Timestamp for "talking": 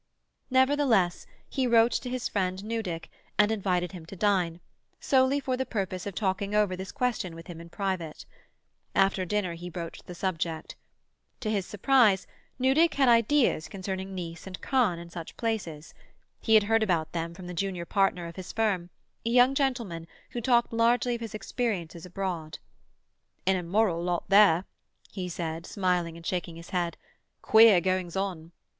6.15-6.55